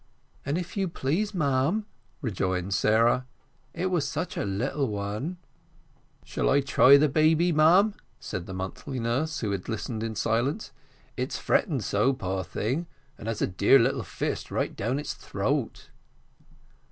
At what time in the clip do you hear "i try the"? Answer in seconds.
6.49-7.07